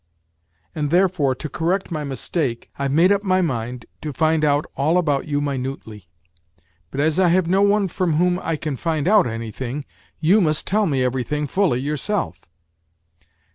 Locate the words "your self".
11.81-12.41